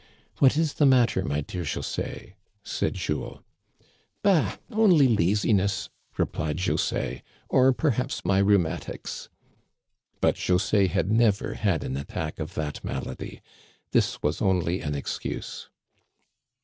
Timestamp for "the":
0.73-0.87